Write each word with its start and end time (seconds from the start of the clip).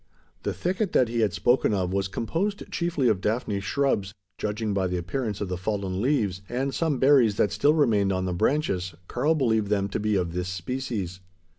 The 0.41 0.51
thicket 0.51 0.93
that 0.93 1.09
he 1.09 1.19
had 1.19 1.31
spoken 1.31 1.75
of 1.75 1.93
was 1.93 2.07
composed 2.07 2.71
chiefly 2.71 3.07
of 3.07 3.21
daphne 3.21 3.59
shrubs 3.59 4.15
judging 4.39 4.73
by 4.73 4.87
the 4.87 4.97
appearance 4.97 5.41
of 5.41 5.47
the 5.47 5.59
fallen 5.59 6.01
leaves, 6.01 6.41
and 6.49 6.73
some 6.73 6.97
berries 6.97 7.35
that 7.35 7.51
still 7.51 7.75
remained 7.75 8.11
on 8.11 8.25
the 8.25 8.33
branches, 8.33 8.95
Karl 9.07 9.35
believed 9.35 9.67
them 9.67 9.87
to 9.89 9.99
be 9.99 10.15
of 10.15 10.33
this 10.33 10.47
species. 10.49 11.19